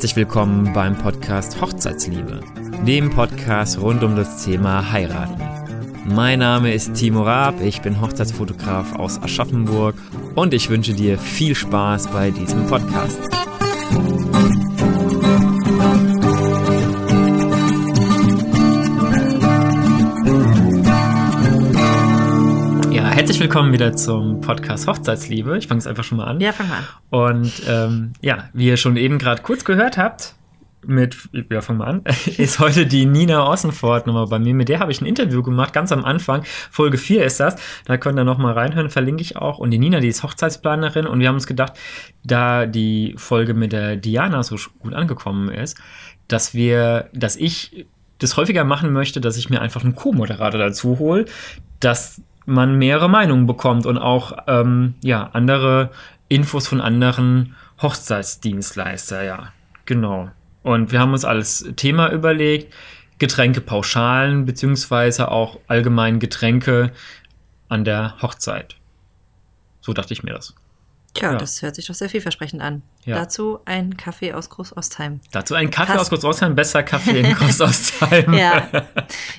[0.00, 2.40] herzlich willkommen beim Podcast Hochzeitsliebe,
[2.86, 5.42] dem Podcast rund um das Thema Heiraten.
[6.06, 9.94] Mein Name ist Timo Raab, ich bin Hochzeitsfotograf aus Aschaffenburg
[10.36, 13.28] und ich wünsche dir viel Spaß bei diesem Podcast.
[23.40, 25.56] Herzlich willkommen wieder zum Podcast Hochzeitsliebe.
[25.56, 26.42] Ich fange es einfach schon mal an.
[26.42, 26.84] Ja, fang mal an.
[27.08, 30.34] Und ähm, ja, wie ihr schon eben gerade kurz gehört habt,
[30.86, 31.16] mit,
[31.50, 32.04] ja, fangen wir an,
[32.36, 34.52] ist heute die Nina Ossenfort nochmal bei mir.
[34.52, 36.42] Mit der habe ich ein Interview gemacht, ganz am Anfang.
[36.70, 37.56] Folge 4 ist das.
[37.86, 39.56] Da könnt ihr nochmal reinhören, verlinke ich auch.
[39.56, 41.06] Und die Nina, die ist Hochzeitsplanerin.
[41.06, 41.72] Und wir haben uns gedacht,
[42.22, 45.78] da die Folge mit der Diana so gut angekommen ist,
[46.28, 47.86] dass wir, dass ich
[48.18, 51.24] das häufiger machen möchte, dass ich mir einfach einen Co-Moderator dazu hole,
[51.80, 55.90] dass man mehrere Meinungen bekommt und auch ähm, ja, andere
[56.28, 59.52] Infos von anderen Hochzeitsdienstleister, ja,
[59.84, 60.30] genau.
[60.62, 62.72] Und wir haben uns als Thema überlegt,
[63.18, 66.92] Getränkepauschalen beziehungsweise auch allgemein Getränke
[67.68, 68.76] an der Hochzeit.
[69.80, 70.54] So dachte ich mir das.
[71.14, 71.38] Tja, Ja.
[71.38, 72.82] das hört sich doch sehr vielversprechend an.
[73.04, 73.16] Ja.
[73.16, 75.20] Dazu ein Kaffee aus Großostheim.
[75.32, 76.12] Dazu ein Kaffee Passt.
[76.12, 78.32] aus Großostheim, besser Kaffee in Großostheim.
[78.34, 78.68] Ja,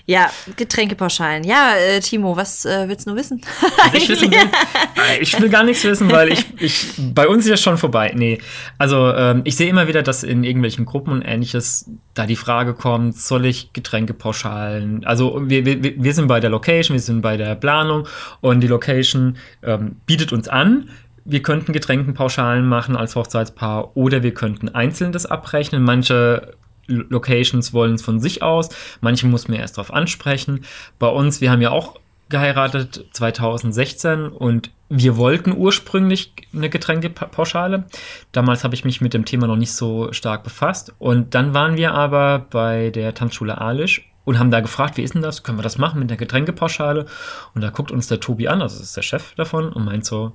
[0.06, 1.44] ja Getränkepauschalen.
[1.44, 3.42] Ja, äh, Timo, was äh, willst du wissen?
[3.94, 4.38] Ich, wissen will,
[5.10, 8.12] Äh, ich will gar nichts wissen, weil ich, ich bei uns ist ja schon vorbei.
[8.16, 8.40] Nee,
[8.78, 12.74] also ähm, ich sehe immer wieder, dass in irgendwelchen Gruppen und ähnliches da die Frage
[12.74, 15.06] kommt, soll ich Getränkepauschalen?
[15.06, 18.08] Also wir, wir, wir sind bei der Location, wir sind bei der Planung
[18.42, 20.90] und die Location ähm, bietet uns an,
[21.26, 25.84] wir könnten Getränkenpauschalen machen als Hochzeitspaar oder wir könnten einzeln das abrechnen.
[25.84, 26.54] Manche
[26.88, 28.70] Lo- Locations wollen es von sich aus,
[29.02, 30.66] manche muss man erst darauf ansprechen.
[31.00, 37.86] Bei uns, wir haben ja auch geheiratet 2016 und wir wollten ursprünglich eine Getränkepauschale.
[38.32, 40.94] Damals habe ich mich mit dem Thema noch nicht so stark befasst.
[41.00, 45.14] Und dann waren wir aber bei der Tanzschule Alisch und haben da gefragt, wie ist
[45.14, 45.44] denn das?
[45.44, 47.06] Können wir das machen mit einer Getränkepauschale?
[47.54, 50.34] Und da guckt uns der Tobi an, also ist der Chef davon, und meint so,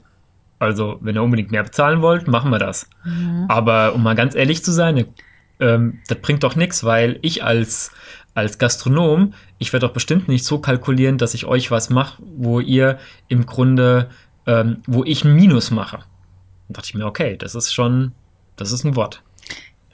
[0.58, 2.88] also wenn ihr unbedingt mehr bezahlen wollt, machen wir das.
[3.48, 5.06] Aber um mal ganz ehrlich zu sein,
[5.60, 7.92] ähm, das bringt doch nichts, weil ich als,
[8.34, 12.60] als Gastronom, ich werde doch bestimmt nicht so kalkulieren, dass ich euch was mache, wo
[12.60, 14.10] ihr im Grunde,
[14.46, 15.98] ähm, wo ich ein Minus mache.
[16.68, 18.12] Dann dachte ich mir, okay, das ist schon,
[18.56, 19.22] das ist ein Wort.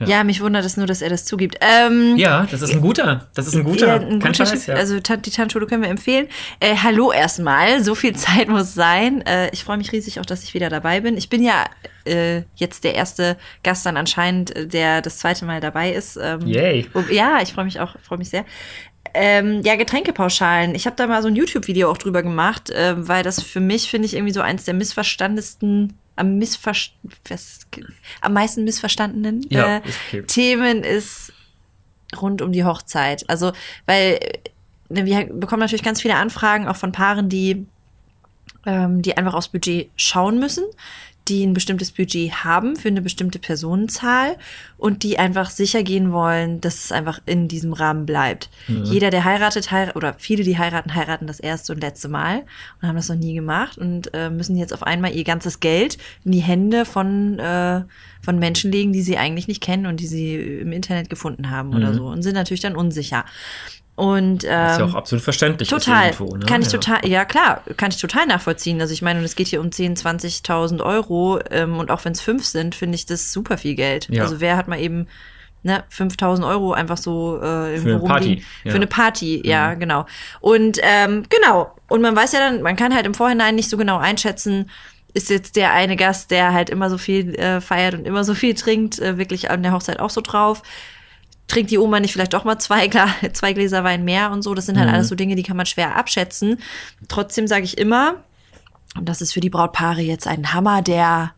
[0.02, 0.18] Ja.
[0.18, 1.56] Ja, mich wundert es nur, dass er das zugibt.
[1.60, 4.74] Ähm, Ja, das ist ein guter, das ist ein guter, Ja, ein guter Scheiß, ja.
[4.74, 6.28] Also die Tanzschule können wir empfehlen.
[6.60, 9.22] Äh, hallo erstmal, so viel Zeit muss sein.
[9.26, 11.16] Äh, ich freue mich riesig auch, dass ich wieder dabei bin.
[11.16, 11.64] Ich bin ja
[12.04, 16.18] äh, jetzt der erste Gast dann anscheinend, äh, der das zweite Mal dabei ist.
[16.20, 16.86] Ähm, Yay.
[16.92, 18.44] wo- Ja, ich freue mich auch, freue mich sehr.
[19.14, 20.74] Ähm, ja, Getränkepauschalen.
[20.74, 23.90] Ich habe da mal so ein YouTube-Video auch drüber gemacht, äh, weil das für mich,
[23.90, 26.72] finde ich, irgendwie so eins der missverstandesten, am, Missver
[27.28, 27.66] was-
[28.20, 30.22] am meisten missverstandenen Ja, äh, ist okay.
[30.26, 31.32] Themen ist
[32.20, 33.28] rund um die Hochzeit.
[33.28, 33.52] Also,
[33.86, 34.20] weil
[34.88, 37.66] ne, wir bekommen natürlich ganz viele Anfragen auch von Paaren, die,
[38.66, 40.64] ähm, die einfach aufs Budget schauen müssen,
[41.28, 44.36] die ein bestimmtes Budget haben für eine bestimmte Personenzahl
[44.76, 48.50] und die einfach sicher gehen wollen, dass es einfach in diesem Rahmen bleibt.
[48.84, 52.42] Jeder, der heiratet, heiratet, oder viele, die heiraten, heiraten das erste und letzte Mal
[52.80, 55.98] und haben das noch nie gemacht und äh, müssen jetzt auf einmal ihr ganzes Geld
[56.24, 57.82] in die Hände von, äh,
[58.20, 61.74] von Menschen legen, die sie eigentlich nicht kennen und die sie im Internet gefunden haben
[61.74, 63.24] oder so und sind natürlich dann unsicher.
[64.02, 65.68] Und ist ja ähm, auch absolut verständlich.
[65.68, 66.10] Total.
[66.10, 66.44] irgendwo, ne?
[66.44, 66.78] Kann ich ja.
[66.78, 68.80] total, ja klar, kann ich total nachvollziehen.
[68.80, 72.12] Also ich meine, und es geht hier um 10.000, 20.000 Euro ähm, und auch wenn
[72.12, 74.08] es fünf sind, finde ich das super viel Geld.
[74.10, 74.24] Ja.
[74.24, 75.06] Also wer hat mal eben
[75.62, 78.70] ne, 5.000 Euro einfach so äh, irgendwo eine Party, ja.
[78.72, 80.06] Für eine Party, ja, genau.
[80.40, 83.76] Und ähm, genau, und man weiß ja dann, man kann halt im Vorhinein nicht so
[83.76, 84.68] genau einschätzen,
[85.14, 88.34] ist jetzt der eine Gast, der halt immer so viel äh, feiert und immer so
[88.34, 90.62] viel trinkt, äh, wirklich an der Hochzeit auch so drauf
[91.52, 94.54] trinkt die Oma nicht vielleicht doch mal zwei, Gla zwei Gläser Wein mehr und so.
[94.54, 94.94] Das sind halt Mhm.
[94.94, 96.58] alles so Dinge, die kann man schwer abschätzen.
[97.08, 98.16] Trotzdem sage ich immer,
[98.96, 101.34] und das ist für die Brautpaare jetzt ein Hammer, der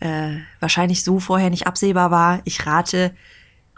[0.00, 2.40] äh, wahrscheinlich so vorher nicht absehbar war.
[2.44, 3.12] Ich rate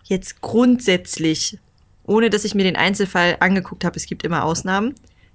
[0.04, 1.58] jetzt grundsätzlich,
[2.06, 4.94] ohne dass ich mir den Einzelfall angeguckt habe, es gibt immer Ausnahmen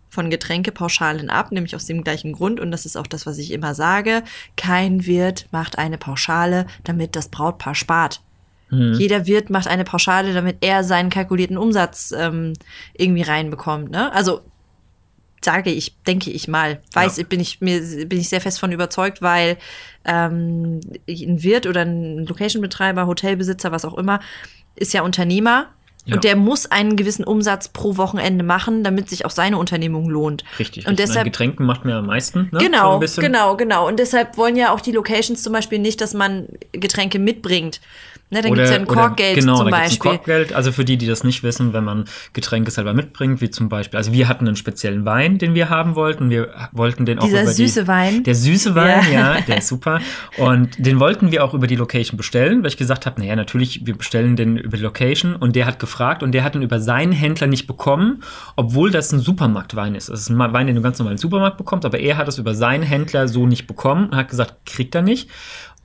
[0.10, 2.60] von Getränkepauschalen ab, nämlich aus dem gleichen Grund.
[2.62, 4.24] Und das ist auch das, was ich immer sage.
[4.56, 8.22] Kein Wirt macht eine Pauschale, damit das Brautpaar spart.
[8.72, 12.54] Jeder Wirt macht eine Pauschale, damit er seinen kalkulierten Umsatz ähm,
[12.94, 13.92] irgendwie reinbekommt.
[13.92, 14.12] Ne?
[14.12, 14.42] Also
[15.44, 17.24] sage ich, denke ich mal, weiß, Ja.
[17.26, 19.58] bin ich mir bin ich sehr fest von überzeugt, weil
[20.04, 24.20] ähm, ein Wirt oder ein Location-Betreiber, Hotelbesitzer, was auch immer,
[24.76, 25.68] ist ja Unternehmer
[26.06, 26.16] Ja.
[26.16, 30.44] und der muss einen gewissen Umsatz pro Wochenende machen, damit sich auch seine Unternehmung lohnt.
[30.58, 30.86] Richtig.
[30.88, 31.06] Und richtig.
[31.08, 32.46] deshalb Getränken macht mir am meisten.
[32.46, 32.50] Ne?
[32.54, 33.24] So Genau, bisschen.
[33.24, 33.88] genau, genau.
[33.88, 37.80] Und deshalb wollen ja auch die Locations zum Beispiel nicht, dass man Getränke mitbringt.
[38.32, 40.12] Ne, dann gibt es ja ein Korkgeld genau, zum Beispiel.
[40.12, 43.52] Ein Korkgeld, also für die, die das nicht wissen, wenn man Getränke selber mitbringt, wie
[43.52, 46.32] zum Beispiel, also wir hatten einen speziellen Wein, den wir haben wollten.
[46.32, 48.24] Wir wollten den auch Dieser über süße die, Wein.
[48.24, 49.36] Der süße Wein, Ja.
[49.36, 49.42] ja.
[49.42, 50.02] der ist super.
[50.38, 53.86] Und den wollten wir auch über die Location bestellen, weil ich gesagt habe, naja, natürlich,
[53.86, 55.36] wir bestellen den über die Location.
[55.36, 58.24] Und der hat gefragt und der hat ihn über seinen Händler nicht bekommen,
[58.56, 60.10] obwohl das ein Supermarktwein ist.
[60.10, 62.40] Das ist ein Wein, den du ganz normal im Supermarkt bekommst, aber er hat es
[62.40, 65.30] über seinen Händler so nicht bekommen und hat gesagt, kriegt er nicht.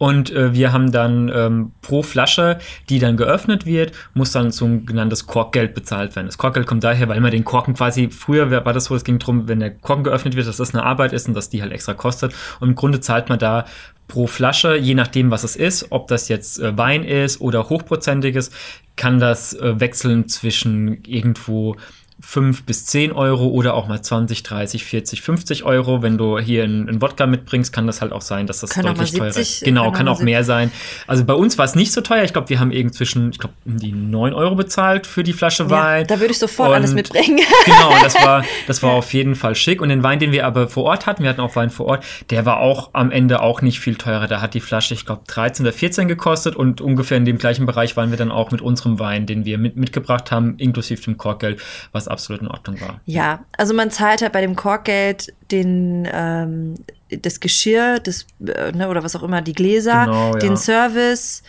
[0.03, 2.59] Und äh, wir haben dann ähm, pro Flasche,
[2.89, 6.25] die dann geöffnet wird, muss dann so ein genanntes Korkgeld bezahlt werden.
[6.25, 9.19] Das Korkgeld kommt daher, weil man den Korken quasi, früher war das so, es ging
[9.19, 11.71] darum, wenn der Korken geöffnet wird, dass das eine Arbeit ist und dass die halt
[11.73, 12.33] extra kostet.
[12.61, 13.67] Und im Grunde zahlt man da
[14.09, 18.53] pro Flasche, je nachdem, was es ist, ob das jetzt äh, Wein ist oder hochprozentiges,
[18.97, 21.77] kann das äh, wechseln zwischen irgendwo
[22.21, 26.03] 5 bis 10 Euro oder auch mal 20, 30, 40, 50 Euro.
[26.03, 29.13] Wenn du hier einen, Wodka mitbringst, kann das halt auch sein, dass das Kann deutlich
[29.13, 29.65] teurer 70, ist.
[29.65, 30.71] Genau, kann auch kann mehr sein.
[31.07, 32.25] Also bei uns war es nicht so teuer.
[32.25, 35.33] Ich glaube, wir haben irgend zwischen, ich glaube, um die 9 Euro bezahlt für die
[35.33, 36.07] Flasche Ja, Wein.
[36.07, 37.41] da würde ich sofort Und alles mitbringen.
[37.65, 39.81] Genau, das war, das war auf jeden Fall schick.
[39.81, 42.05] Und den Wein, den wir aber vor Ort hatten, wir hatten auch Wein vor Ort,
[42.31, 44.27] der war auch am Ende auch nicht viel teurer.
[44.27, 47.67] Da hat die Flasche, ich glaube, 13 oder 14 gekostet und ungefähr in dem gleichen
[47.67, 51.17] Bereich waren wir dann auch mit unserem Wein, den wir mit, mitgebracht haben, inklusive dem
[51.17, 51.61] Korkgeld,
[51.93, 53.01] was absolut in Ordnung war.
[53.07, 56.75] Ja, also man zahlt halt bei dem Korkgeld den ähm,
[57.11, 60.39] das Geschirr, das äh, ne, oder was auch immer, die Gläser, Genau, ja.
[60.39, 61.43] den Service,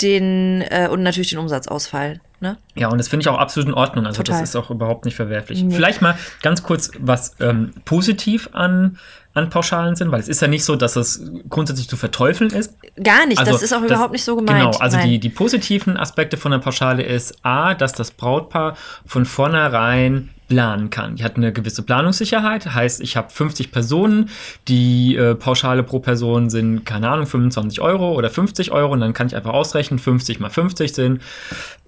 [0.00, 2.20] den äh, und natürlich den Umsatzausfall.
[2.40, 2.56] Ne?
[2.74, 4.06] Ja, und das finde ich auch absolut in Ordnung.
[4.06, 4.40] Also Total.
[4.40, 5.62] das ist auch überhaupt nicht verwerflich.
[5.62, 5.74] Nee.
[5.74, 8.98] Vielleicht mal ganz kurz, was ähm, positiv an,
[9.34, 12.74] an Pauschalen sind, weil es ist ja nicht so, dass es grundsätzlich zu verteufeln ist.
[13.02, 14.72] Gar nicht, Also das ist auch das- überhaupt nicht so gemeint.
[14.72, 15.08] Genau, also Nein.
[15.08, 20.90] die, die positiven Aspekte von der Pauschale ist A, dass das Brautpaar von vornherein planen
[20.90, 21.14] kann.
[21.16, 24.28] Die hat eine gewisse Planungssicherheit, heißt, ich habe 50 Personen,
[24.68, 29.14] die äh, Pauschale pro Person sind, keine Ahnung, 25 Euro oder 50 Euro und dann
[29.14, 31.22] kann ich einfach ausrechnen, 50 mal 50 sind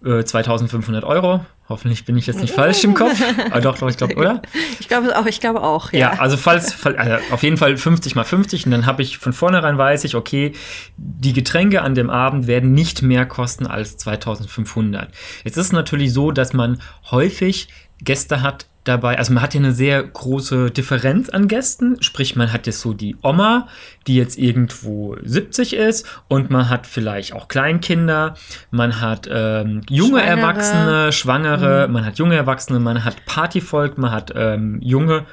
[0.04, 1.44] äh, 2500 Euro.
[1.68, 3.20] Hoffentlich bin ich jetzt nicht falsch im Kopf.
[3.50, 4.42] Aber doch, doch, ich glaube, oder?
[4.78, 5.98] ich glaube auch, ich glaube auch, ja.
[5.98, 9.18] Ja, also falls, fall- also auf jeden Fall 50 mal 50 und dann habe ich
[9.18, 10.52] von vornherein weiß ich, okay,
[10.96, 15.08] die Getränke an dem Abend werden nicht mehr kosten als 2500.
[15.44, 16.80] Jetzt ist es natürlich so, dass man
[17.10, 17.68] häufig
[18.04, 22.52] Gäste hat dabei, also man hat ja eine sehr große Differenz an Gästen, sprich man
[22.52, 23.68] hat jetzt so die Oma,
[24.06, 28.34] die jetzt irgendwo 70 ist und man hat vielleicht auch Kleinkinder,
[28.70, 30.40] man hat ähm, junge Schwangere.
[30.40, 35.26] Erwachsene, Schwangere, man hat junge Erwachsene, man hat Partyvolk, man hat ähm, junge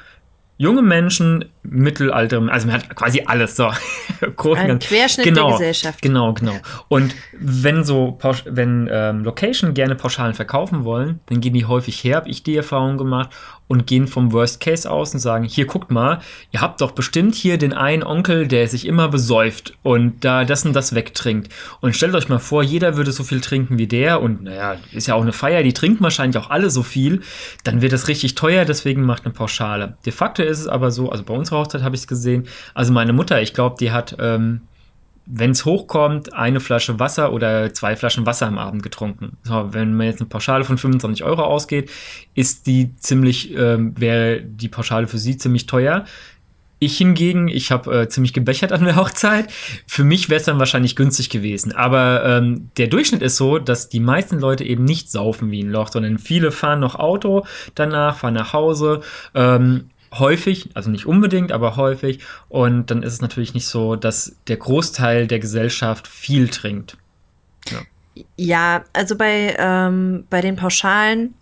[0.60, 3.70] junge Menschen, Mittelalter, also man hat quasi alles so.
[4.70, 6.02] Ein Querschnitt der Gesellschaft.
[6.02, 6.54] Genau, genau.
[6.88, 12.16] Und wenn so, wenn ähm, Location gerne Pauschalen verkaufen wollen, dann gehen die häufig her,
[12.16, 13.30] habe ich die Erfahrung gemacht,
[13.70, 16.18] und gehen vom Worst Case aus und sagen, hier guckt mal,
[16.50, 20.66] ihr habt doch bestimmt hier den einen Onkel, der sich immer besäuft und da das
[20.66, 21.52] und das wegtrinkt.
[21.80, 25.06] Und stellt euch mal vor, jeder würde so viel trinken wie der und naja, ist
[25.06, 27.20] ja auch eine Feier, die trinken wahrscheinlich auch alle so viel,
[27.62, 29.96] dann wird das richtig teuer, deswegen macht eine Pauschale.
[30.04, 32.92] De facto ist es aber so, also bei unserer Hochzeit habe ich es gesehen, also
[32.92, 34.62] meine Mutter, ich glaube, die hat ähm,
[35.32, 39.36] wenn es hochkommt, eine Flasche Wasser oder zwei Flaschen Wasser am Abend getrunken.
[39.44, 41.90] So, wenn man jetzt eine Pauschale von 25 Euro ausgeht,
[42.34, 46.04] ist die ziemlich, ähm, wäre die Pauschale für sie ziemlich teuer.
[46.80, 49.52] Ich hingegen, ich habe äh, ziemlich gebechert an der Hochzeit.
[49.86, 51.72] Für mich wäre es dann wahrscheinlich günstig gewesen.
[51.72, 55.70] Aber ähm, der Durchschnitt ist so, dass die meisten Leute eben nicht saufen wie ein
[55.70, 59.02] Loch, sondern viele fahren noch Auto danach, fahren nach Hause.
[59.34, 62.20] Ähm, häufig, also nicht unbedingt, aber häufig.
[62.48, 66.96] Und dann ist es natürlich nicht so, dass der Großteil der Gesellschaft viel trinkt.
[68.36, 71.34] Ja, also bei, ähm, bei den Pauschalen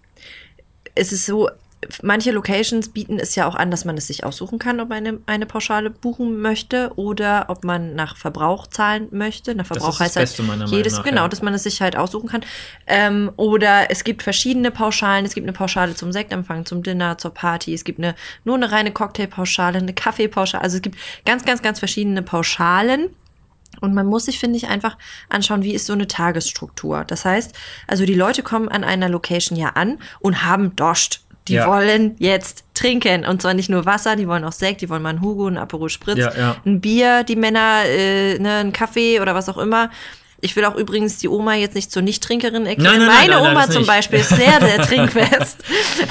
[0.94, 1.48] ist es so,
[2.02, 4.98] manche Locations bieten es ja auch an, dass man es sich aussuchen kann, ob man
[4.98, 9.54] eine, eine Pauschale buchen möchte oder ob man nach Verbrauch zahlen möchte.
[9.54, 11.28] Nach Verbrauch ist das heißt halt Beste meiner Meinung jedes, nach, genau, ja.
[11.28, 12.44] dass man es sich halt aussuchen kann.
[12.86, 15.24] Ähm, oder es gibt verschiedene Pauschalen.
[15.24, 17.74] Es gibt eine Pauschale zum Sektempfang, zum Dinner, zur Party.
[17.74, 20.62] Es gibt eine nur eine reine Cocktailpauschale, eine Kaffeepauschale.
[20.62, 23.10] Also es gibt ganz, ganz, ganz verschiedene Pauschalen.
[23.80, 24.96] Und man muss sich, finde ich, einfach
[25.28, 27.04] anschauen, wie ist so eine Tagesstruktur.
[27.04, 27.54] Das heißt,
[27.86, 31.20] also die Leute kommen an einer Location ja an und haben Dorscht.
[31.48, 31.66] Die Ja.
[31.66, 33.24] wollen jetzt trinken.
[33.26, 35.58] Und zwar nicht nur Wasser, die wollen auch Sekt, die wollen mal einen Hugo, einen
[35.58, 36.56] Aperol Spritz, Ja, ja.
[36.64, 39.90] ein Bier, die Männer, äh, ne, einen Kaffee oder was auch immer.
[40.40, 42.98] Ich will auch übrigens die Oma jetzt nicht zur Nichttrinkerin erklären.
[42.98, 43.84] Nein, nein, Meine nein, Oma zum.
[43.84, 45.64] Beispiel ist sehr, sehr trinkfest.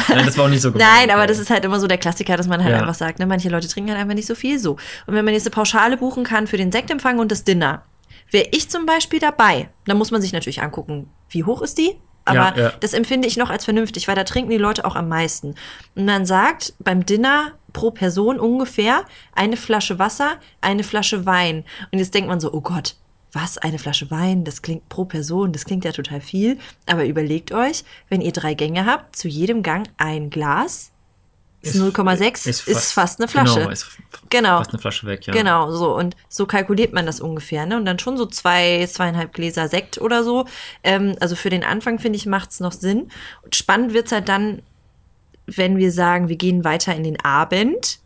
[0.09, 0.89] Nein, das war auch nicht so gemeint.
[1.07, 2.81] Nein, aber das ist halt immer so der Klassiker, dass man halt Ja.
[2.81, 4.71] einfach sagt, ne, manche Leute trinken halt einfach nicht so viel so.
[5.05, 7.83] Und wenn man jetzt eine Pauschale buchen kann für den Sektempfang und das Dinner,
[8.29, 9.69] wäre ich zum Beispiel dabei.
[9.85, 11.95] Dann muss man sich natürlich angucken, wie hoch ist die?
[12.27, 12.73] Aber Ja, ja.
[12.79, 15.55] das empfinde ich noch als vernünftig, weil da trinken die Leute auch am meisten.
[15.95, 21.63] Und man sagt beim Dinner pro Person ungefähr eine Flasche Wasser, eine Flasche Wein.
[21.91, 22.95] Und jetzt denkt man so, oh Gott,
[23.33, 26.57] was, eine Flasche Wein, das klingt pro Person, das klingt ja total viel.
[26.85, 30.91] Aber überlegt euch, wenn ihr drei Gänge habt, zu jedem Gang ein Glas,
[31.75, 33.59] 0,6, ist, ist, fast eine Flasche.
[33.59, 33.87] Genau, ist
[34.29, 34.57] genau.
[34.57, 35.33] fast eine Flasche weg, ja.
[35.33, 35.95] Genau, so.
[35.95, 37.77] Und so kalkuliert man das ungefähr, ne?
[37.77, 40.45] Und dann schon so zwei, zweieinhalb Gläser Sekt oder so.
[40.83, 43.09] Ähm, also für den Anfang, finde ich, macht es noch Sinn.
[43.43, 44.61] Und spannend wird's halt dann,
[45.45, 47.99] wenn wir sagen, wir gehen weiter in den Abend.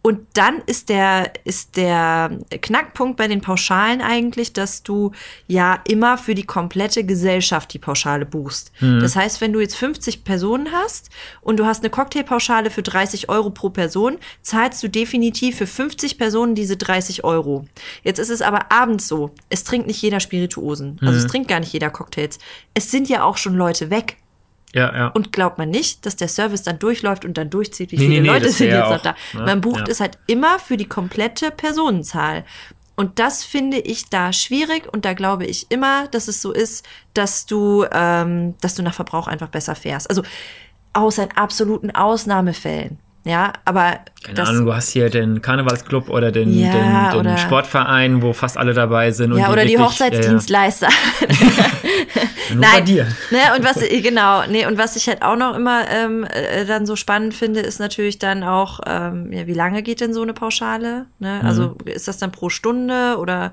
[0.00, 5.12] Und dann ist der, ist der Knackpunkt bei den Pauschalen eigentlich, dass du
[5.48, 8.70] ja immer für die komplette Gesellschaft die Pauschale buchst.
[9.00, 13.28] Das heißt, wenn du jetzt 50 Personen hast und du hast eine Cocktailpauschale für 30
[13.28, 17.66] Euro pro Person, zahlst du definitiv für 50 Personen diese 30 Euro.
[18.02, 20.98] Jetzt ist es aber abends so, es trinkt nicht jeder Spirituosen.
[21.02, 22.38] Also es trinkt gar nicht jeder Cocktails.
[22.72, 24.16] Es sind ja auch schon Leute weg.
[24.74, 25.06] Ja, ja.
[25.08, 28.20] Und glaubt man nicht, dass der Service dann durchläuft und dann durchzieht, wie Nee, viele
[28.22, 29.14] nee, Leute sind jetzt noch da.
[29.32, 29.42] ne?
[29.46, 29.86] Man bucht Ja.
[29.88, 32.44] es halt immer für die komplette Personenzahl.
[32.96, 36.84] Und das finde ich da schwierig und da glaube ich immer, dass es so ist,
[37.14, 40.10] dass du, ähm, dass du nach Verbrauch einfach besser fährst.
[40.10, 40.22] Also
[40.92, 42.98] außer in absoluten Ausnahmefällen.
[43.24, 46.72] Ja, aber Keine Ahnung, du hast hier den Karnevalsclub oder den, Ja,
[47.10, 49.36] den, den oder- Sportverein, wo fast alle dabei sind.
[49.36, 50.88] ja, oder die wirklich- Hochzeitsdienstleister.
[50.88, 51.66] Ja.
[52.54, 53.06] Nur bei dir.
[53.30, 56.86] Ne, und was genau, nee, und was ich halt auch noch immer ähm, äh, dann
[56.86, 60.32] so spannend finde, ist natürlich dann auch, ähm, ja, wie lange geht denn so eine
[60.32, 61.04] Pauschale?
[61.18, 61.40] Ne?
[61.44, 63.52] Also ist das dann pro Stunde oder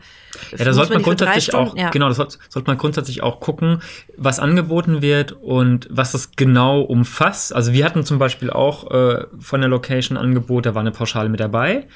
[0.52, 0.58] Mhm.
[0.58, 1.90] Ja, da sollte man die grundsätzlich auch, ja.
[1.92, 3.82] genau, das sollte, sollte man grundsätzlich auch gucken,
[4.18, 7.56] was angeboten wird und was das genau umfasst.
[7.56, 11.30] Also wir hatten zum Beispiel auch äh, von der Location Angebot, da war eine Pauschale
[11.30, 11.88] mit dabei.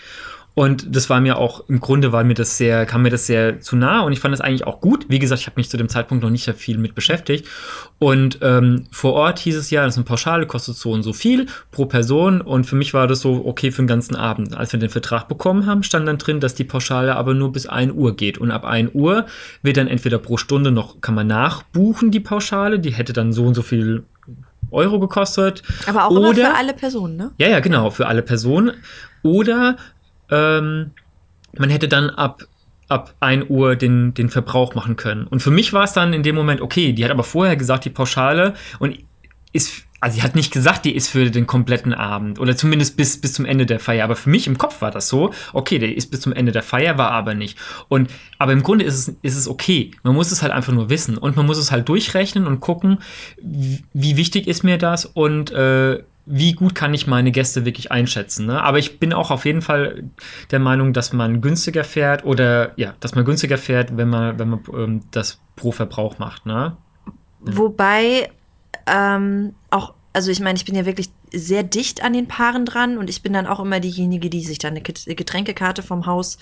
[0.54, 3.60] Und das war mir auch, im Grunde war mir das sehr, kam mir das sehr
[3.60, 5.06] zu nah und ich fand das eigentlich auch gut.
[5.10, 7.48] Wie gesagt, ich habe mich zu dem Zeitpunkt noch nicht sehr viel mit beschäftigt.
[7.98, 11.12] Und ähm, vor Ort hieß es ja, das ist eine Pauschale, kostet so und so
[11.12, 12.40] viel pro Person.
[12.40, 14.56] Und für mich war das so okay für den ganzen Abend.
[14.56, 17.68] Als wir den Vertrag bekommen haben, stand dann drin, dass die Pauschale aber nur bis
[17.68, 18.38] 1 Uhr geht.
[18.38, 19.26] Und ab 1 Uhr
[19.64, 23.44] wird dann entweder pro Stunde noch, kann man nachbuchen, die Pauschale, die hätte dann so
[23.44, 24.06] und so viel
[24.72, 25.64] Euro gekostet.
[25.88, 27.32] Aber auch immer Oder- für alle Personen, ne?
[27.38, 28.74] ja, ja, genau, für alle Personen.
[29.24, 29.78] Oder
[30.30, 30.92] ähm,
[31.58, 32.44] man hätte dann ab,
[32.88, 35.26] ab 1 Uhr den, den Verbrauch machen können.
[35.28, 37.86] Und für mich war es dann in dem Moment, okay, die hat aber vorher gesagt,
[37.86, 38.98] die Pauschale und
[39.52, 43.20] ist, also sie hat nicht gesagt, die ist für den kompletten Abend oder zumindest bis,
[43.20, 44.04] bis zum Ende der Feier.
[44.04, 46.64] Aber für mich im Kopf war das so, okay, der ist bis zum Ende der
[46.64, 47.58] Feier, war aber nicht.
[47.88, 49.92] Und, aber im Grunde ist es, ist es okay.
[50.04, 53.00] Man muss es halt einfach nur wissen und man muss es halt durchrechnen und gucken,
[53.42, 58.46] wie, wichtig ist mir das und äh, wie gut kann ich meine Gäste wirklich einschätzen.
[58.46, 58.62] Ne?
[58.62, 60.04] Aber ich bin auch auf jeden Fall
[60.52, 64.50] der Meinung, dass man günstiger fährt oder ja, dass man günstiger fährt, wenn man, wenn
[64.50, 66.46] man ähm, das pro Verbrauch macht.
[66.46, 66.78] Ne?
[67.40, 68.30] Wobei
[68.86, 69.56] ähm,
[70.12, 73.22] also ich meine, ich bin ja wirklich sehr dicht an den Paaren dran und ich
[73.22, 76.38] bin dann auch immer diejenige, die sich dann eine Get- Getränkekarte vom Haus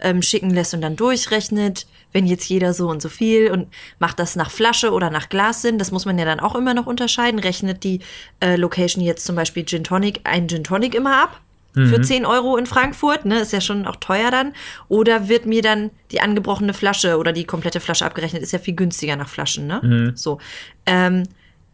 [0.00, 3.68] ähm, schicken lässt und dann durchrechnet, wenn jetzt jeder so und so viel und
[4.00, 5.78] macht das nach Flasche oder nach Glas Sinn.
[5.78, 7.38] Das muss man ja dann auch immer noch unterscheiden.
[7.38, 8.00] Rechnet die
[8.40, 11.40] äh, Location jetzt zum Beispiel Gin Tonic, ein Gin Tonic immer ab?
[11.74, 14.52] Für 10 Euro in Frankfurt, ne, ist ja schon auch teuer dann.
[14.88, 18.42] Oder wird mir dann die angebrochene Flasche oder die komplette Flasche abgerechnet?
[18.42, 19.80] Ist ja viel günstiger nach Flaschen, ne?
[20.14, 20.38] So.
[20.84, 21.22] Ähm,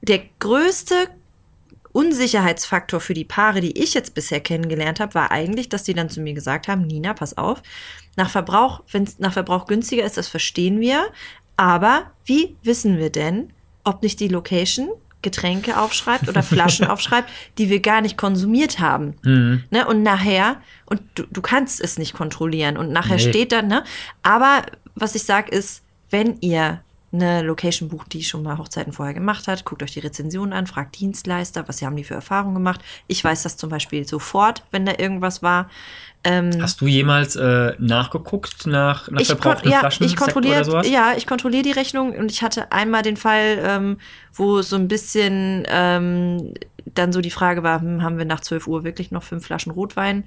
[0.03, 0.95] der größte
[1.93, 6.11] Unsicherheitsfaktor für die Paare, die ich jetzt bisher kennengelernt habe, war eigentlich, dass die dann
[6.11, 7.63] zu mir gesagt haben, Nina, pass auf,
[8.17, 11.07] nach Verbrauch, wenn es nach Verbrauch günstiger ist, das verstehen wir.
[11.57, 13.53] Aber wie wissen wir denn,
[13.85, 14.89] ob nicht die Location
[15.21, 17.29] Getränke aufschreibt oder Flaschen aufschreibt,
[17.59, 19.17] die wir gar nicht konsumiert haben.
[19.71, 19.85] Ne?
[19.87, 23.29] Und nachher, und du, du kannst es nicht kontrollieren, und nachher Nee.
[23.29, 23.83] steht dann, ne?
[24.23, 24.63] Aber
[24.95, 29.49] was ich sage ist, wenn ihr eine Location bucht, die schon mal Hochzeiten vorher gemacht
[29.49, 32.81] hat, guckt euch die Rezensionen an, fragt Dienstleister, was sie haben die für Erfahrungen gemacht.
[33.07, 35.71] Ich weiß das zum Beispiel sofort, wenn da irgendwas war.
[36.25, 40.05] Ähm, Hast du jemals äh, nachgeguckt nach, nach verbrauchten ja, Flaschen?
[40.05, 43.99] ich kontrolliere, ja, ich kontrolliere die Rechnung und ich hatte einmal den Fall, ähm,
[44.35, 46.53] wo so ein bisschen ähm,
[46.95, 49.73] dann so die Frage war, hm, haben wir nach 12 Uhr wirklich noch fünf Flaschen
[49.73, 50.25] Rotwein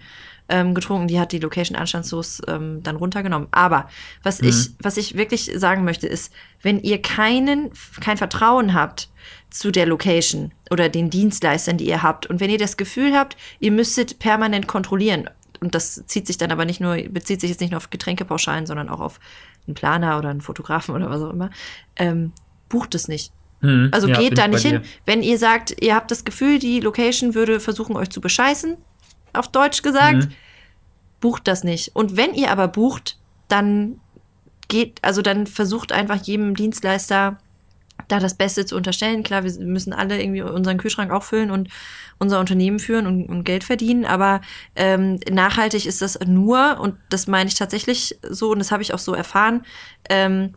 [0.50, 1.08] ähm, getrunken?
[1.08, 3.48] Die hat die Location anstandslos ähm, dann runtergenommen.
[3.52, 3.88] Aber
[4.24, 9.10] was ich, was ich wirklich sagen möchte, ist, wenn ihr keinen, kein Vertrauen habt
[9.50, 13.38] zu der Location oder den Dienstleistern, die ihr habt, und wenn ihr das Gefühl habt,
[13.60, 17.62] ihr müsstet permanent kontrollieren, und das zieht sich dann aber nicht nur, bezieht sich jetzt
[17.62, 19.20] nicht nur auf Getränkepauschalen, sondern auch auf
[19.68, 21.52] einen Planer oder einen Fotografen oder was auch immer,
[21.98, 22.34] ähm,
[22.68, 23.32] bucht es nicht.
[23.62, 24.82] Hm, Also ja, geht da nicht hin.
[24.82, 24.88] dir.
[25.06, 28.78] Wenn ihr sagt, ihr habt das Gefühl, die Location würde versuchen, euch zu bescheißen,
[29.34, 30.32] auf Deutsch gesagt, Mhm.
[31.20, 31.96] bucht das nicht.
[31.96, 34.00] Und wenn ihr aber bucht, dann
[34.68, 37.38] geht, also dann versucht einfach jedem Dienstleister
[38.08, 39.24] da das Beste zu unterstellen.
[39.24, 41.70] Klar, wir müssen alle irgendwie unseren Kühlschrank auch füllen und
[42.18, 44.42] unser Unternehmen führen und, und Geld verdienen, aber
[44.76, 48.94] ähm, nachhaltig ist das nur, und das meine ich tatsächlich so, und das habe ich
[48.94, 49.64] auch so erfahren,
[50.10, 50.54] ähm,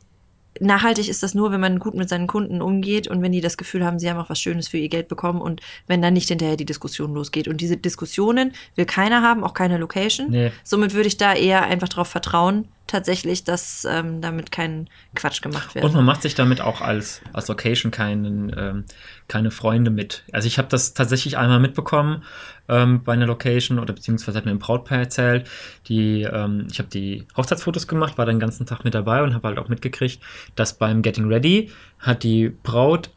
[0.60, 3.56] nachhaltig ist das nur, wenn man gut mit seinen Kunden umgeht und wenn die das
[3.56, 6.28] Gefühl haben, sie haben auch was Schönes für ihr Geld bekommen und wenn dann nicht
[6.28, 7.48] hinterher die Diskussion losgeht.
[7.48, 10.30] Und diese Diskussionen will keiner haben, auch keine Location.
[10.30, 10.52] Nee.
[10.62, 15.74] Somit würde ich da eher einfach darauf vertrauen, tatsächlich, dass ähm, damit kein Quatsch gemacht
[15.74, 15.84] wird.
[15.84, 18.84] Und man macht sich damit auch als, als Location keinen, ähm,
[19.28, 20.22] keine Freunde mit.
[20.32, 22.22] Also ich habe das tatsächlich einmal mitbekommen
[22.68, 25.48] ähm, bei einer Location oder beziehungsweise hat mir ein Brautpaar erzählt,
[25.88, 29.48] die, ähm, ich habe die Hochzeitsfotos gemacht, war den ganzen Tag mit dabei und habe
[29.48, 30.20] halt auch mitgekriegt,
[30.56, 33.10] dass beim Getting Ready hat die Braut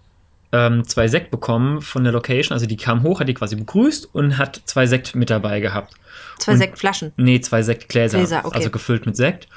[0.53, 4.13] ähm, zwei Sekt bekommen von der Location, also die kam hoch, hat die quasi begrüßt
[4.13, 5.93] und hat zwei Sekt mit dabei gehabt.
[6.39, 7.11] Zwei und- Sektflaschen.
[7.17, 8.55] Nee, zwei Sektgläser, Gläser, okay.
[8.55, 9.47] also gefüllt mit Sekt.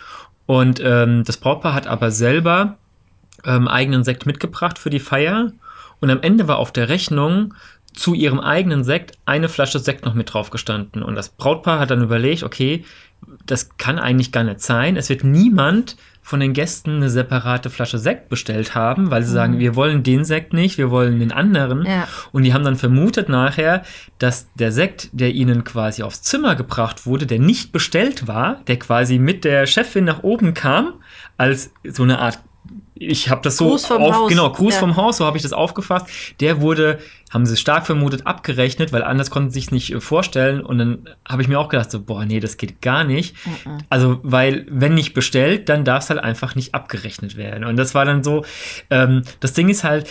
[0.47, 2.77] Und ähm, das Brautpaar hat aber selber
[3.45, 5.53] ähm, eigenen Sekt mitgebracht für die Feier.
[6.01, 7.55] Und am Ende war auf der Rechnung
[7.93, 11.03] zu ihrem eigenen Sekt eine Flasche Sekt noch mit drauf gestanden.
[11.03, 12.85] Und das Brautpaar hat dann überlegt, okay,
[13.47, 14.97] das kann eigentlich gar nicht sein.
[14.97, 19.59] Es wird niemand von den Gästen eine separate Flasche Sekt bestellt haben, weil sie sagen,
[19.59, 21.81] wir wollen den Sekt nicht, wir wollen den anderen.
[21.81, 21.87] Mhm.
[21.87, 22.09] Ja.
[22.33, 23.83] Und die haben dann vermutet nachher,
[24.19, 28.79] dass der Sekt, der ihnen quasi aufs Zimmer gebracht wurde, der nicht bestellt war, der
[28.79, 30.95] quasi mit der Chefin nach oben kam,
[31.37, 32.39] als so eine Art
[33.03, 34.29] ich habe das so Gruß vom auf, Haus.
[34.29, 34.81] genau Gruß Ja.
[34.81, 36.07] vom Haus, so habe ich das aufgefasst.
[36.41, 36.99] Der wurde,
[37.31, 40.61] haben sie stark vermutet, abgerechnet, weil anders konnten sie sich nicht äh, vorstellen.
[40.61, 43.35] Und dann habe ich mir auch gedacht, so boah, nee, das geht gar nicht.
[43.89, 47.65] Also weil wenn nicht bestellt, dann darf es halt einfach nicht abgerechnet werden.
[47.65, 48.45] Und das war dann so.
[48.91, 50.07] Ähm, das Ding ist halt,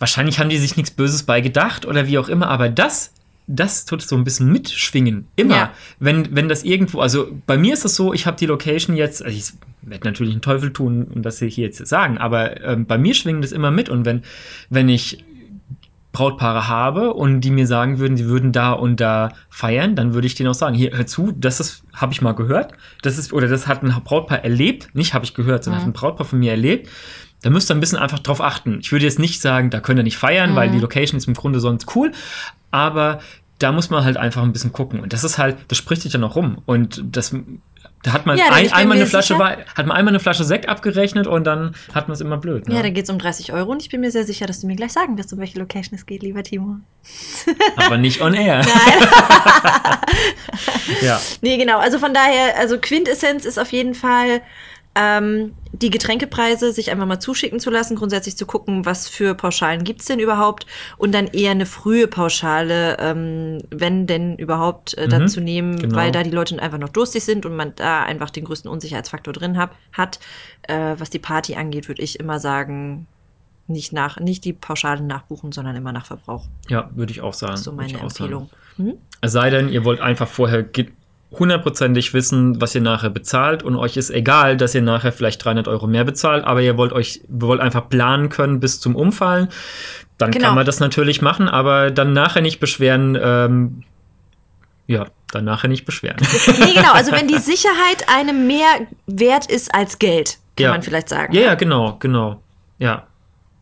[0.00, 3.12] wahrscheinlich haben die sich nichts Böses bei gedacht oder wie auch immer, aber das
[3.46, 5.28] das tut so ein bisschen mitschwingen.
[5.36, 5.56] Immer.
[5.56, 5.72] Ja.
[5.98, 9.24] Wenn, wenn das irgendwo, also bei mir ist es so, ich habe die Location jetzt,
[9.24, 12.96] also ich werde natürlich einen Teufel tun und das hier jetzt sagen, aber ähm, bei
[12.96, 14.22] mir schwingt das immer mit und wenn,
[14.70, 15.24] wenn ich
[16.12, 20.28] Brautpaare habe und die mir sagen würden, sie würden da und da feiern, dann würde
[20.28, 22.72] ich denen auch sagen, hier, hör zu, das ist, habe ich mal gehört,
[23.02, 25.92] das ist, oder das hat ein Brautpaar erlebt, nicht habe ich gehört, sondern hat ein
[25.92, 26.88] Brautpaar von mir erlebt,
[27.42, 28.78] da müsst ihr ein bisschen einfach drauf achten.
[28.80, 31.34] Ich würde jetzt nicht sagen, da könnt ihr nicht feiern, weil die Location ist im
[31.34, 32.12] Grunde sonst cool,
[32.74, 33.20] aber
[33.60, 34.98] da muss man halt einfach ein bisschen gucken.
[35.00, 36.58] Und das ist halt, das spricht sich dann auch rum.
[36.66, 37.34] Und das,
[38.02, 40.68] da hat man Ja, ein, einmal eine Flasche, sicher- hat man einmal eine Flasche Sekt
[40.68, 42.68] abgerechnet und dann hat man es immer blöd.
[42.68, 42.74] Ne?
[42.74, 44.66] Ja, da geht es um 30 Euro und ich bin mir sehr sicher, dass du
[44.66, 46.78] mir gleich sagen wirst, um welche Location es geht, lieber Timo.
[47.76, 48.62] aber nicht on air.
[51.00, 51.20] ja.
[51.40, 51.78] Nee, genau.
[51.78, 54.42] Also von daher, also Quintessenz ist auf jeden Fall,
[54.94, 59.82] ähm, die Getränkepreise sich einfach mal zuschicken zu lassen, grundsätzlich zu gucken, was für Pauschalen
[59.82, 60.66] gibt's denn überhaupt
[60.98, 65.78] und dann eher eine frühe Pauschale, ähm, wenn denn überhaupt, äh, dann Mhm, zu nehmen,
[65.78, 65.96] genau.
[65.96, 69.32] weil da die Leute einfach noch durstig sind und man da einfach den größten Unsicherheitsfaktor
[69.32, 70.20] drin hab, hat.
[70.62, 73.06] Äh, was die Party angeht, würde ich immer sagen,
[73.66, 76.46] nicht nach, nicht die Pauschalen nachbuchen, sondern immer nach Verbrauch.
[76.68, 77.56] Ja, würde ich auch sagen.
[77.56, 77.98] So meine.
[77.98, 78.50] Empfehlung.
[78.76, 78.94] Hm?
[79.20, 80.62] Es sei denn, ihr wollt einfach vorher
[81.38, 85.68] hundertprozentig wissen, was ihr nachher bezahlt und euch ist egal, dass ihr nachher vielleicht 300
[85.68, 89.48] Euro mehr bezahlt, aber ihr wollt euch, wollt einfach planen können bis zum Umfallen,
[90.18, 90.46] dann Genau.
[90.48, 93.82] kann man das natürlich machen, aber dann nachher nicht beschweren, ähm,
[94.86, 96.16] ja, dann nachher nicht beschweren.
[96.58, 96.92] Nee, genau.
[96.92, 98.66] Also wenn die Sicherheit einem mehr
[99.06, 100.70] wert ist als Geld, kann Ja.
[100.70, 101.34] man vielleicht sagen.
[101.34, 102.40] Ja, ja, genau, genau.
[102.78, 103.06] Ja.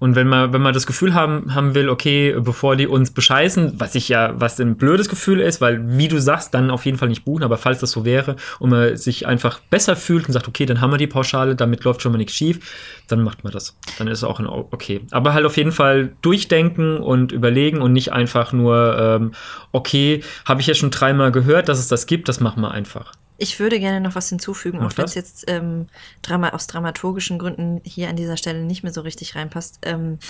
[0.02, 3.74] Und wenn man, wenn man das Gefühl haben, haben will, okay, bevor die uns bescheißen,
[3.78, 6.98] was ich ja, was ein blödes Gefühl ist, weil, wie du sagst, dann auf jeden
[6.98, 10.32] Fall nicht buchen, aber falls das so wäre und man sich einfach besser fühlt und
[10.32, 13.44] sagt, okay, dann haben wir die Pauschale, damit läuft schon mal nichts schief, dann macht
[13.44, 13.76] man das.
[13.96, 14.40] Dann ist es auch
[14.72, 15.02] okay.
[15.12, 19.32] Aber halt auf jeden Fall durchdenken und überlegen und nicht einfach nur, ähm,
[19.70, 23.12] okay, habe ich ja schon dreimal gehört, dass es das gibt, das machen wir einfach.
[23.42, 25.16] Ich würde gerne noch was hinzufügen, Mach auch wenn es das.
[25.16, 25.88] jetzt ähm,
[26.22, 29.80] Drama, aus dramaturgischen Gründen hier an dieser Stelle nicht mehr so richtig reinpasst.
[29.82, 30.20] Ähm,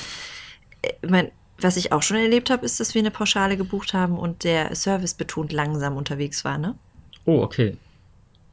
[0.81, 4.19] äh, mein, was ich auch schon erlebt habe, ist, dass wir eine Pauschale gebucht haben
[4.19, 6.57] und der Service betont langsam unterwegs war.
[6.57, 6.75] Ne?
[7.27, 7.77] Oh, okay.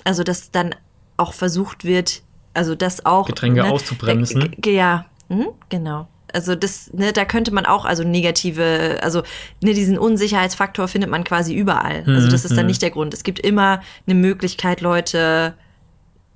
[0.03, 0.75] Also, dass dann
[1.15, 2.21] auch versucht wird,
[2.53, 3.27] also das auch.
[3.27, 4.53] Getränke ne, auszubremsen.
[4.61, 6.09] Äh, Ja, mhm, genau.
[6.33, 9.23] Also das, ne, da könnte man auch, also negative, also
[9.61, 12.03] ne, diesen Unsicherheitsfaktor findet man quasi überall.
[12.07, 12.67] Also das ist dann Mhm.
[12.69, 13.13] nicht der Grund.
[13.13, 15.53] Es gibt immer eine Möglichkeit, Leute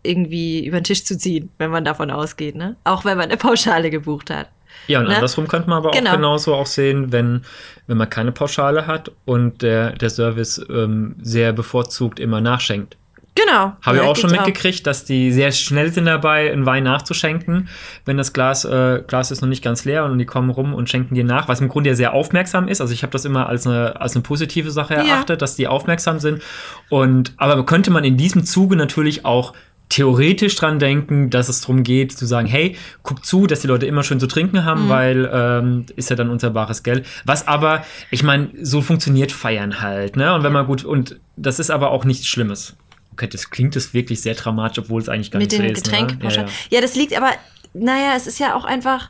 [0.04, 2.76] irgendwie über den Tisch zu ziehen, wenn man davon ausgeht, ne?
[2.84, 4.50] Auch wenn man eine Pauschale gebucht hat.
[4.88, 5.16] Ja, und Ne?
[5.16, 6.10] andersrum könnte man aber Genau.
[6.12, 7.44] auch genauso auch sehen, wenn,
[7.88, 12.98] wenn man keine Pauschale hat und der, der Service ähm, sehr bevorzugt immer nachschenkt.
[13.36, 13.74] Genau.
[13.82, 17.68] Habe Ja, ich auch schon mitgekriegt, dass die sehr schnell sind dabei, einen Wein nachzuschenken,
[18.06, 20.90] wenn das Glas, äh, Glas ist noch nicht ganz leer und die kommen rum und
[20.90, 22.80] schenken dir nach, was im Grunde ja sehr aufmerksam ist.
[22.80, 25.04] Also ich habe das immer als eine, als eine positive Sache Ja.
[25.04, 26.42] erachtet, dass die aufmerksam sind.
[26.90, 29.54] Und aber könnte man in diesem Zuge natürlich auch
[29.90, 33.86] theoretisch dran denken, dass es darum geht, zu sagen, hey, guck zu, dass die Leute
[33.86, 34.90] immer schön zu trinken haben, mhm.
[34.90, 37.06] weil ähm, ist ja dann unser bares Geld.
[37.26, 40.34] Was aber, ich meine, so funktioniert Feiern halt, ne?
[40.34, 42.76] Und wenn man gut, und das ist aber auch nichts Schlimmes.
[43.14, 45.70] Okay, das klingt das wirklich sehr dramatisch, obwohl es eigentlich gar Mit nicht so ist.
[45.70, 46.28] Mit den Getränken.
[46.28, 46.34] Ne?
[46.34, 46.50] Ja, ja.
[46.70, 47.32] ja, das liegt aber,
[47.74, 49.10] naja, es ist ja auch einfach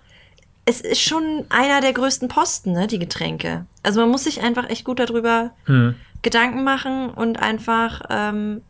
[0.65, 3.65] es ist schon einer der größten Posten, ne, die Getränke.
[3.81, 5.95] Also man muss sich einfach echt gut darüber hm.
[6.21, 8.61] Gedanken machen und einfach ähm,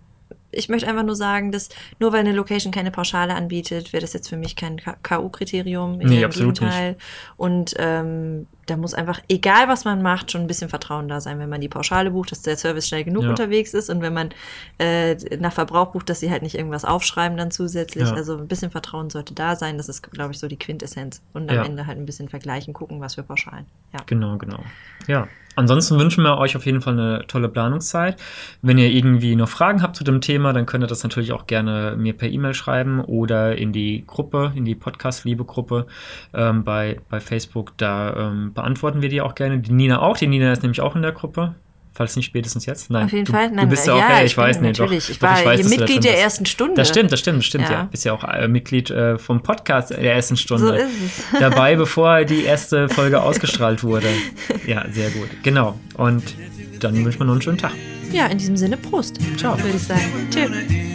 [0.54, 1.70] ich möchte einfach nur sagen, dass
[2.00, 5.98] nur weil eine Location keine Pauschale anbietet, wäre das jetzt für mich kein K.O.-Kriterium.
[5.98, 6.90] Nee, absolut Gegenteil.
[6.90, 7.02] nicht.
[7.38, 11.40] Und ähm, da muss einfach, egal was man macht, schon ein bisschen Vertrauen da sein,
[11.40, 13.30] wenn man die Pauschale bucht, dass der Service schnell genug ja.
[13.30, 14.30] unterwegs ist und wenn man
[14.78, 18.08] äh, nach Verbrauch bucht, dass sie halt nicht irgendwas aufschreiben dann zusätzlich.
[18.08, 18.14] Ja.
[18.14, 19.78] Also ein bisschen Vertrauen sollte da sein.
[19.78, 21.22] Das ist, glaube ich, so die Quintessenz.
[21.34, 21.64] Und am ja.
[21.64, 23.66] Ende halt ein bisschen vergleichen, gucken, was für Pauschalen.
[23.94, 24.00] Ja.
[24.06, 24.60] Genau, genau.
[25.08, 25.28] Ja.
[25.56, 28.20] Ansonsten wünschen wir euch auf jeden Fall eine tolle Planungszeit.
[28.62, 31.46] Wenn ihr irgendwie noch Fragen habt zu dem Thema, dann könnt ihr das natürlich auch
[31.46, 35.86] gerne mir per E-Mail schreiben oder in die Gruppe, in die Podcast-Liebe-Gruppe
[36.34, 37.74] ähm, bei, bei Facebook.
[37.78, 39.60] Da ähm, beantworten wir die auch gerne.
[39.60, 40.18] Die Nina auch.
[40.18, 41.56] Die Nina ist nämlich auch in der Gruppe.
[41.96, 42.90] Falls nicht spätestens jetzt.
[42.90, 43.06] Nein.
[43.06, 43.52] Auf jeden du, Fall.
[43.52, 44.80] Nein, du bist ja auch, ja, ich, ich weiß nicht.
[44.80, 45.06] Natürlich.
[45.06, 46.74] Doch, ich war doch, ich weiß, Mitglied der ersten Stunde.
[46.74, 47.72] Das stimmt, das stimmt, das stimmt, ja.
[47.72, 47.84] ja.
[47.84, 50.68] Bist ja auch äh, Mitglied äh, vom Podcast der ersten Stunde.
[50.68, 51.24] So ist es.
[51.40, 54.08] Dabei, bevor die erste Folge ausgestrahlt wurde.
[54.66, 55.30] Ja, sehr gut.
[55.44, 55.78] Genau.
[55.96, 56.24] Und
[56.80, 57.74] dann wünschen wir noch einen schönen Tag.
[58.12, 59.20] Ja, in diesem Sinne, Prost.
[59.38, 59.56] Ciao.
[59.58, 60.02] Würde ich sagen.
[60.32, 60.93] Tschüss.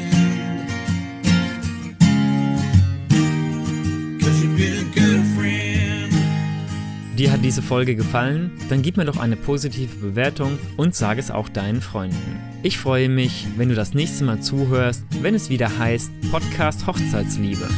[7.18, 8.52] Dir hat diese Folge gefallen?
[8.68, 12.38] Dann gib mir doch eine positive Bewertung und sag es auch deinen Freunden.
[12.62, 17.68] Ich freue mich, wenn du das nächste Mal zuhörst, wenn es wieder heißt Podcast Hochzeitsliebe.